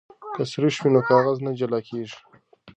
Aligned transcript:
که 0.35 0.43
سريښ 0.51 0.75
وي 0.81 0.89
نو 0.95 1.01
کاغذ 1.09 1.37
نه 1.45 1.51
جلا 1.59 1.79
کیږي. 1.87 2.15